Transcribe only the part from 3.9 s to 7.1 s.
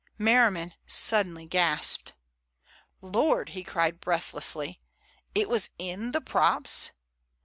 breathlessly. "It was in the props?"